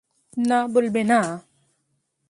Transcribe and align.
না, 0.37 0.67
বলবে 0.67 1.01
না। 1.03 1.21